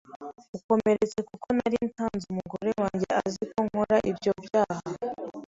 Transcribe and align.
ukomeretse 0.57 1.19
kuko 1.29 1.47
nari 1.57 1.77
nsanze 1.87 2.25
umugore 2.33 2.71
wanjye 2.81 3.09
aziko 3.23 3.57
nkora 3.67 3.95
ibyo 4.11 4.31
byaha, 4.45 4.85